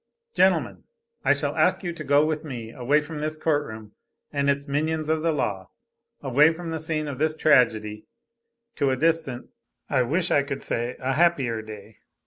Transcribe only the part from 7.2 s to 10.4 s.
tragedy, to a distant, I wish